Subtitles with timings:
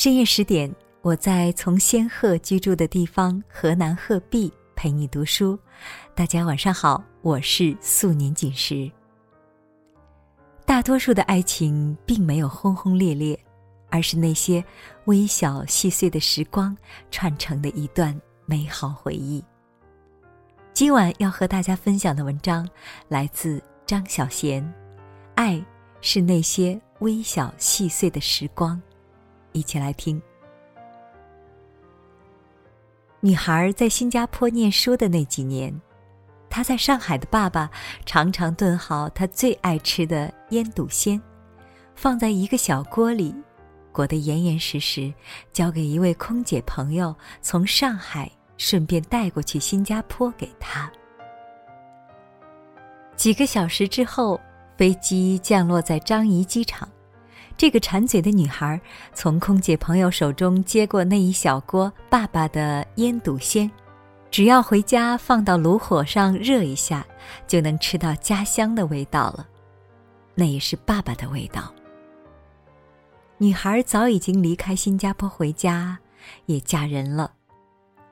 [0.00, 0.72] 深夜十点，
[1.02, 5.58] 我在从仙鹤居住的地方河南鹤壁陪你读书。
[6.14, 8.88] 大家晚上好，我是素年锦时。
[10.64, 13.36] 大多数的爱情并没有轰轰烈烈，
[13.90, 14.64] 而是那些
[15.06, 16.78] 微小细碎的时光
[17.10, 19.44] 串成的一段美好回忆。
[20.72, 22.64] 今晚要和大家分享的文章
[23.08, 24.62] 来自张小娴，
[25.34, 25.60] 《爱
[26.00, 28.76] 是那些微小细碎的时光》。
[29.58, 30.20] 一起来听。
[33.20, 35.74] 女孩在新加坡念书的那几年，
[36.48, 37.68] 她在上海的爸爸
[38.06, 41.20] 常常炖好她最爱吃的腌笃鲜，
[41.96, 43.34] 放在一个小锅里，
[43.90, 45.12] 裹得严严实实，
[45.52, 47.12] 交给一位空姐朋友
[47.42, 50.90] 从上海顺便带过去新加坡给她。
[53.16, 54.40] 几个小时之后，
[54.76, 56.88] 飞机降落在樟宜机场。
[57.58, 58.80] 这个馋嘴的女孩
[59.12, 63.68] 从空姐朋友手中接过那一小锅爸爸的腌笃鲜，
[64.30, 67.04] 只要回家放到炉火上热一下，
[67.48, 69.44] 就能吃到家乡的味道了。
[70.36, 71.74] 那也是爸爸的味道。
[73.38, 75.98] 女孩早已经离开新加坡回家，
[76.46, 77.32] 也嫁人了。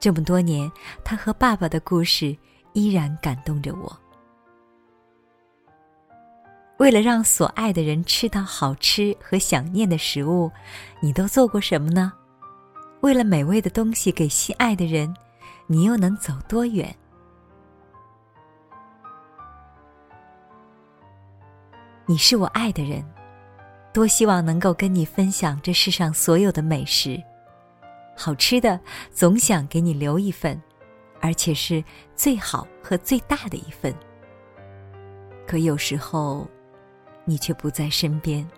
[0.00, 0.68] 这么多年，
[1.04, 2.36] 她和爸爸的故事
[2.72, 3.96] 依然感动着我。
[6.78, 10.50] 为了让所爱的人吃到好吃和想念的食物，
[11.00, 12.12] 你都做过什么呢？
[13.00, 15.14] 为了美味的东西给心爱的人，
[15.66, 16.94] 你又能走多远？
[22.04, 23.02] 你是我爱的人，
[23.90, 27.18] 多希望能够跟你分享这世上所有的美食，
[28.14, 28.78] 好吃的
[29.10, 30.60] 总想给你留一份，
[31.22, 31.82] 而且是
[32.14, 33.94] 最好和最大的一份。
[35.46, 36.46] 可有时候。
[37.26, 38.48] 你却不在身边。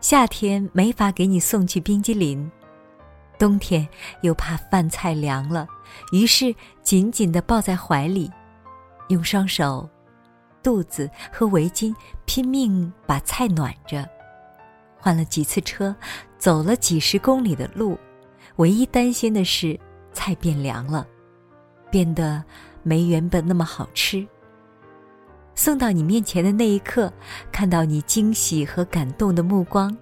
[0.00, 2.48] 夏天没法给你送去冰激凌，
[3.36, 3.88] 冬天
[4.20, 5.66] 又怕饭菜凉了，
[6.12, 8.30] 于是紧紧的抱在怀里，
[9.08, 9.88] 用双手、
[10.62, 11.92] 肚子和围巾
[12.24, 14.08] 拼命把菜暖着。
[14.96, 15.94] 换了几次车，
[16.38, 17.98] 走了几十公里的路，
[18.56, 19.78] 唯一担心的是
[20.12, 21.06] 菜变凉了，
[21.90, 22.44] 变得
[22.82, 24.26] 没原本那么好吃。
[25.56, 27.12] 送到你面前的那一刻，
[27.50, 29.96] 看到你惊喜和感动的目光，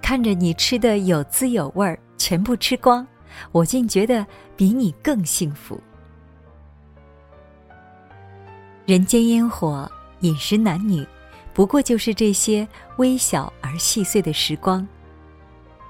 [0.00, 3.06] 看着你吃的有滋有味儿，全部吃光，
[3.50, 4.24] 我竟觉得
[4.56, 5.78] 比你更幸福。
[8.86, 9.90] 人间烟火，
[10.20, 11.04] 饮食男女，
[11.52, 12.66] 不过就是这些
[12.98, 14.86] 微小而细碎的时光。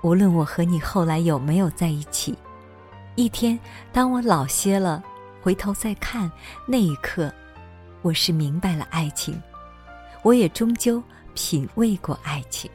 [0.02, 2.34] 无论我和你后来有没有在一起，
[3.16, 3.58] 一天
[3.92, 5.04] 当我老些了，
[5.42, 6.32] 回头再看
[6.66, 7.32] 那一刻。
[8.02, 9.40] 我是明白了爱情，
[10.22, 11.02] 我也终究
[11.34, 12.70] 品味过爱情。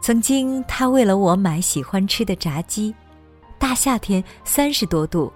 [0.00, 2.94] 曾经，他为了我买喜欢吃的炸鸡，
[3.58, 5.30] 大夏天三十多度，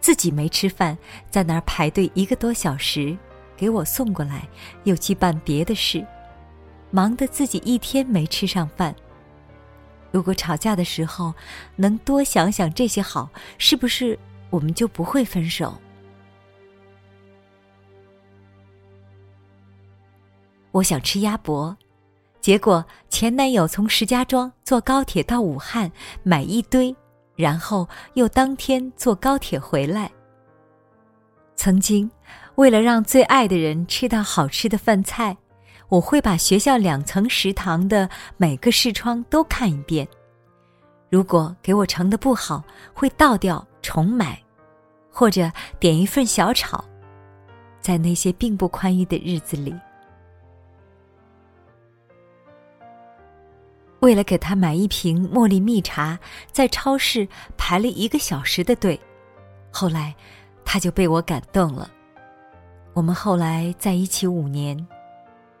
[0.00, 0.98] 自己没吃饭，
[1.30, 3.16] 在那儿排队一个多小时，
[3.56, 4.48] 给我送过来，
[4.82, 6.04] 又去办别的事，
[6.90, 8.92] 忙得自己一天没吃上饭。
[10.10, 11.34] 如果吵架的时候
[11.76, 13.28] 能多想想这些好，
[13.58, 14.18] 是不是
[14.50, 15.74] 我们就不会分手？
[20.72, 21.76] 我想吃鸭脖，
[22.40, 25.90] 结果前男友从石家庄坐高铁到武汉
[26.22, 26.94] 买一堆，
[27.34, 30.10] 然后又当天坐高铁回来。
[31.54, 32.10] 曾经，
[32.56, 35.36] 为了让最爱的人吃到好吃的饭菜。
[35.88, 40.06] 我会把学校两层食堂的每个视窗都看一遍，
[41.08, 44.42] 如果给我盛的不好，会倒掉重买，
[45.12, 46.84] 或者点一份小炒。
[47.80, 49.72] 在那些并不宽裕的日子里，
[54.00, 56.18] 为了给他买一瓶茉莉蜜茶，
[56.50, 59.00] 在超市排了一个小时的队，
[59.70, 60.12] 后来
[60.64, 61.88] 他就被我感动了。
[62.92, 64.84] 我们后来在一起五年。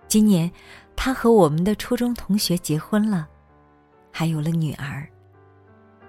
[0.08, 0.50] 今年，
[0.94, 3.28] 他和我们的初中同学结婚了，
[4.10, 5.06] 还有了女儿。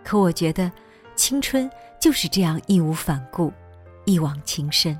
[0.03, 0.71] 可我觉得，
[1.15, 3.51] 青春就是这样义无反顾，
[4.05, 4.97] 一往情深。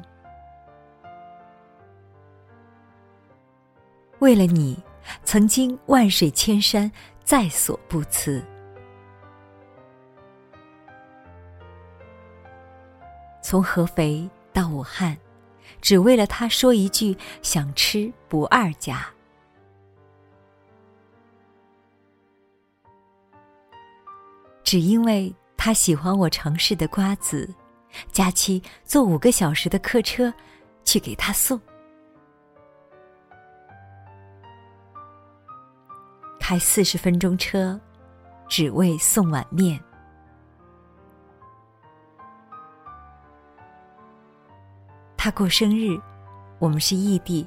[4.20, 4.78] 为了你，
[5.24, 6.92] 曾经万水千山，
[7.24, 8.44] 在所不辞。
[13.42, 15.16] 从合肥到武汉。
[15.82, 19.08] 只为了他说一句想吃不二家。
[24.64, 27.50] 只因为他喜欢我城市的瓜子，
[28.12, 30.34] 假期坐五个小时的客车
[30.84, 31.60] 去给他送。
[36.38, 37.80] 开四十分钟车，
[38.48, 39.82] 只为送碗面。
[45.28, 46.00] 他过生日，
[46.58, 47.46] 我们是异地，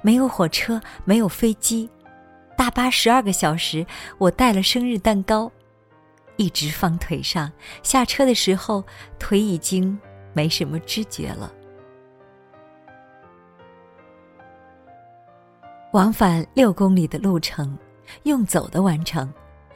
[0.00, 1.90] 没有火车，没有飞机，
[2.56, 3.84] 大巴十二个小时，
[4.16, 5.50] 我带了生日蛋糕，
[6.36, 7.50] 一直放腿上。
[7.82, 8.84] 下车的时候，
[9.18, 9.98] 腿已经
[10.34, 11.52] 没什么知觉了。
[15.94, 17.76] 往返六公里的路程，
[18.22, 19.28] 用走的完成，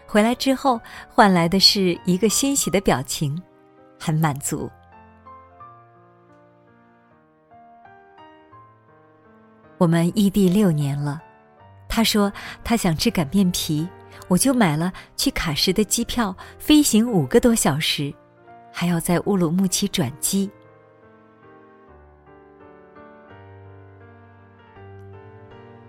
[0.07, 3.37] 回来之后换来的是一个欣喜的表情，
[3.99, 4.71] 很满足。
[9.81, 11.23] 我们异地六年了，
[11.89, 12.31] 他说
[12.63, 13.89] 他想吃擀面皮，
[14.29, 18.13] 我就买了去喀什的机票，飞行五个多小时，
[18.71, 20.51] 还要在乌鲁木齐转机。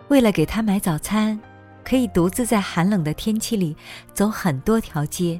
[0.07, 1.37] 为了给他买早餐，
[1.83, 3.75] 可以独自在寒冷的天气里
[4.13, 5.37] 走很多条街，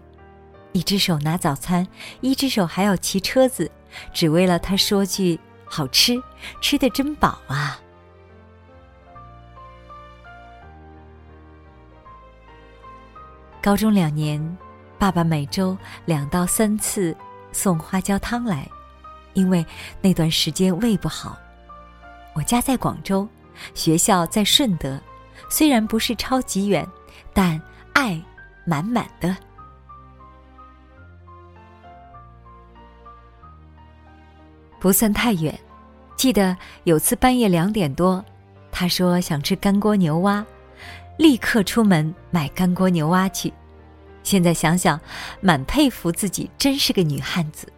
[0.73, 1.87] 一只手拿早餐，
[2.19, 3.71] 一只手还要骑车子，
[4.11, 6.21] 只为了他说句“好吃，
[6.59, 7.79] 吃的真饱啊”。
[13.61, 14.57] 高中两年，
[14.97, 17.15] 爸爸每周两到三次
[17.51, 18.67] 送花椒汤来，
[19.33, 19.63] 因为
[20.01, 21.37] 那段时间胃不好。
[22.33, 23.27] 我家在广州，
[23.75, 24.99] 学校在顺德，
[25.47, 26.87] 虽然不是超级远，
[27.33, 27.61] 但
[27.93, 28.19] 爱
[28.65, 29.37] 满满的。
[34.79, 35.55] 不算太远，
[36.15, 38.25] 记得有次半夜两点多，
[38.71, 40.43] 他说想吃干锅牛蛙。
[41.21, 43.53] 立刻出门买干锅牛蛙去。
[44.23, 44.99] 现在想想，
[45.39, 47.71] 蛮佩服自己，真是个女汉子。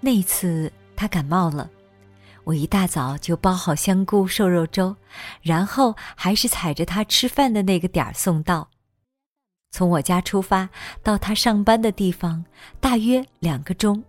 [0.00, 1.70] 那次他感冒了，
[2.42, 4.96] 我一大早就包好香菇瘦肉粥，
[5.40, 8.68] 然后还是踩着他吃饭的那个点儿送到。
[9.70, 10.68] 从我家出发
[11.04, 12.44] 到他上班的地方，
[12.80, 14.02] 大约两个钟。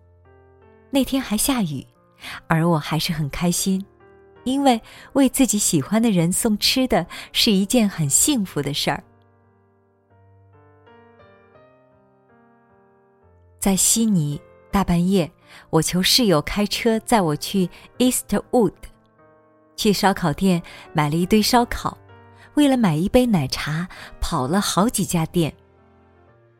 [0.89, 1.86] 那天还下雨。
[2.48, 3.86] 而我还是很开心，
[4.44, 4.81] 因为
[5.13, 9.04] 为自己喜欢的人送吃的是一件很幸福的事儿。
[13.60, 15.30] 在悉尼，大半夜，
[15.69, 18.72] 我求室友开车载我去 Eastwood，
[19.75, 20.63] 去烧烤店
[20.94, 21.98] 买了一堆烧烤，
[22.54, 23.88] 为了买一杯奶茶，
[24.22, 25.54] 跑了好几家店。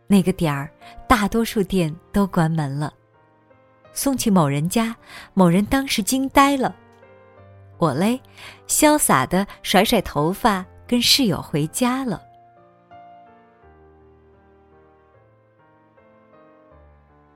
[0.08, 0.70] 那个点儿，
[1.08, 2.94] 大多数店都关门了。
[4.00, 4.96] 送去某人家，
[5.34, 6.74] 某人当时惊呆了。
[7.78, 8.22] 我嘞，
[8.66, 12.22] 潇洒的甩甩头发，跟室友回家了。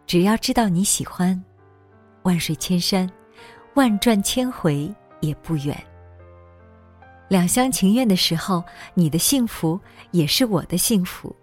[0.08, 1.44] 只要知道你喜欢，
[2.22, 3.12] 万水千山，
[3.74, 4.90] 万转千回
[5.20, 5.78] 也不远。
[7.28, 8.64] 两厢情愿的时候，
[8.94, 9.78] 你的幸福
[10.12, 11.36] 也是我的幸福。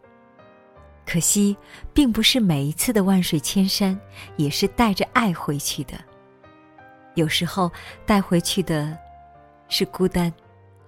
[1.07, 1.57] 可惜，
[1.93, 3.99] 并不是每一次的万水千山，
[4.37, 5.95] 也是带着爱回去的。
[7.15, 7.71] 有时候
[8.07, 8.97] 带回去的，
[9.69, 10.33] 是孤单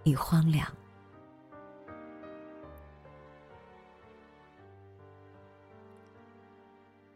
[0.05, 0.67] 与荒凉。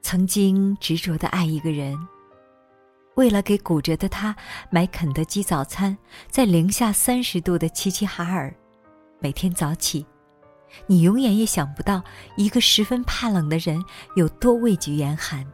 [0.02, 1.96] 曾经执着的爱一个人，
[3.14, 4.34] 为了给骨折的他
[4.70, 5.96] 买肯德基早餐，
[6.28, 8.54] 在零下三十度的齐齐哈尔，
[9.20, 10.04] 每天早起。
[10.86, 12.02] 你永远也想不到，
[12.36, 13.82] 一个十分怕冷的人
[14.14, 15.46] 有多畏惧严寒。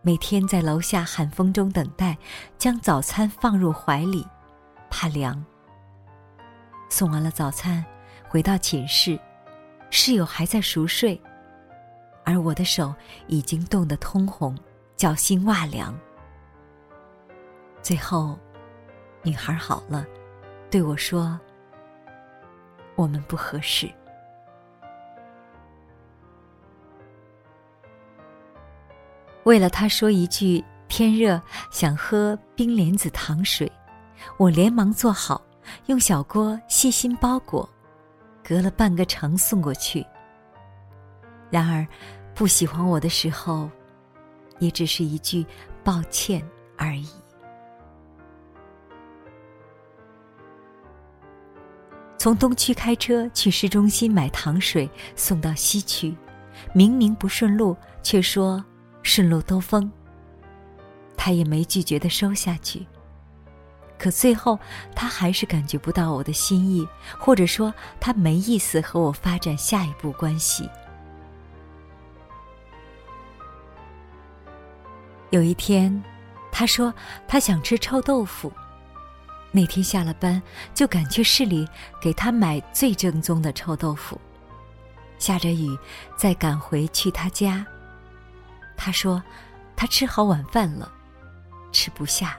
[0.00, 2.16] 每天在楼下寒风中等待，
[2.56, 4.26] 将早餐放入怀里，
[4.88, 5.44] 怕凉。
[6.88, 7.84] 送完了早餐，
[8.28, 9.18] 回到寝室，
[9.90, 11.20] 室友还在熟睡，
[12.24, 12.94] 而我的手
[13.26, 14.56] 已经冻得通红，
[14.96, 15.94] 脚心哇凉。
[17.82, 18.38] 最后，
[19.22, 20.06] 女孩好了，
[20.70, 21.38] 对我说。
[22.98, 23.88] 我们不合适。
[29.44, 31.40] 为了他说一句“天热，
[31.70, 33.70] 想喝冰莲子糖水”，
[34.36, 35.40] 我连忙做好，
[35.86, 37.66] 用小锅细心包裹，
[38.42, 40.04] 隔了半个城送过去。
[41.48, 41.86] 然而，
[42.34, 43.70] 不喜欢我的时候，
[44.58, 45.46] 也只是一句
[45.84, 46.44] 抱歉
[46.76, 47.08] 而已。
[52.18, 56.14] 从东区开车去市中心买糖水，送到西区，
[56.74, 58.62] 明明不顺路，却说
[59.04, 59.90] 顺路兜风。
[61.16, 62.84] 他也没拒绝的收下去。
[63.96, 64.58] 可最后，
[64.94, 66.86] 他还是感觉不到我的心意，
[67.18, 70.68] 或者说他没意思和我发展下一步关系。
[75.30, 76.02] 有一天，
[76.50, 76.92] 他说
[77.26, 78.52] 他想吃臭豆腐，
[79.50, 80.40] 那天下了班
[80.74, 81.66] 就赶去市里
[82.00, 84.20] 给他买最正宗的臭豆腐。
[85.18, 85.76] 下着雨，
[86.16, 87.66] 再赶回去他家。
[88.76, 89.22] 他说，
[89.74, 90.92] 他吃好晚饭了，
[91.72, 92.36] 吃不下。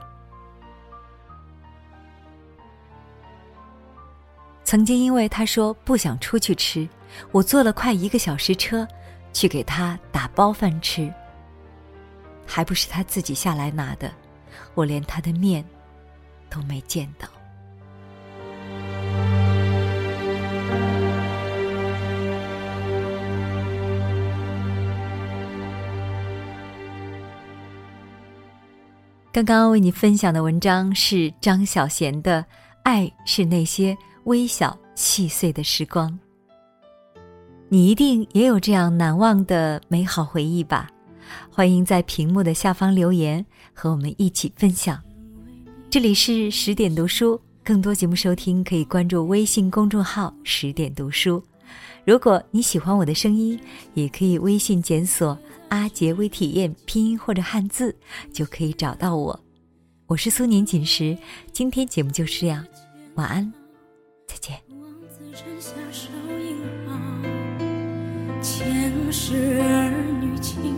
[4.64, 6.88] 曾经因为他说不想出去吃，
[7.32, 8.86] 我坐了快一个小时车，
[9.32, 11.12] 去给他打包饭吃。
[12.46, 14.10] 还不是他自己下来拿的，
[14.74, 15.64] 我连他的面
[16.50, 17.28] 都没见到。
[29.32, 32.42] 刚刚为你分享的文章是张小娴的
[32.82, 36.10] 《爱是那些微小细碎的时光》。
[37.68, 40.90] 你一定也有这样难忘的美好回忆吧？
[41.48, 45.00] 欢迎在屏幕的下方留言，和我们一起分享。
[45.90, 51.42] 这里是十点读书，更多节目收听可以关注微信公众号“十点读书”。
[52.06, 53.58] 如果你喜欢我的声音，
[53.94, 55.36] 也可以微信检索。
[55.68, 57.92] 阿杰微体验拼音或者汉字
[58.32, 59.40] 就可以找到我，
[60.06, 61.18] 我是苏年锦时，
[61.52, 62.64] 今天节目就是这样，
[63.16, 63.52] 晚安，
[64.28, 64.56] 再见。
[68.40, 70.72] 前世儿女情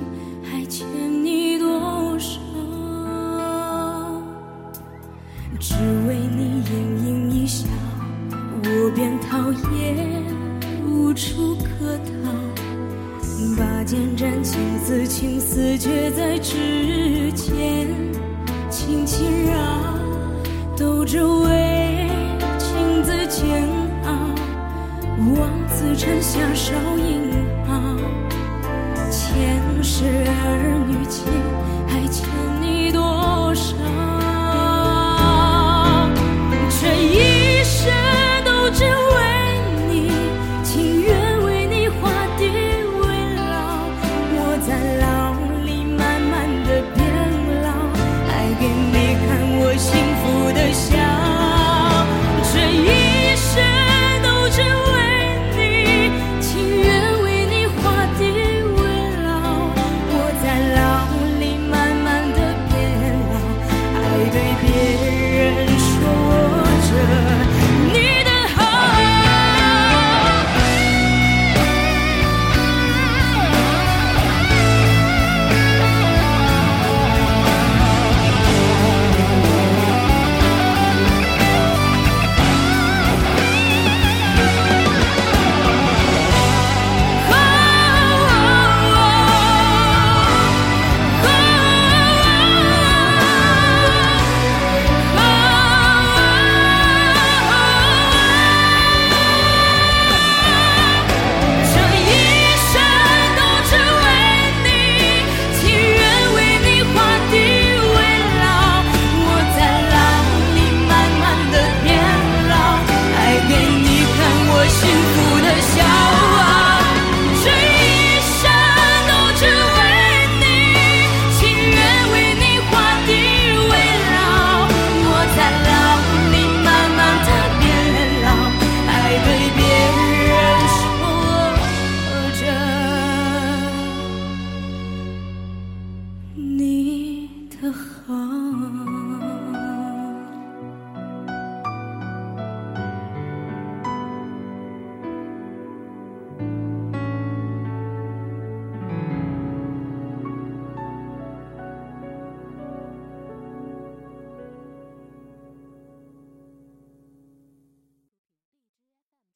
[14.52, 17.88] 写自情丝，却在指尖
[18.68, 19.54] 轻轻绕，
[20.76, 22.06] 斗着为
[22.58, 23.66] 情字煎
[24.04, 24.12] 熬，
[25.34, 26.74] 望子成下少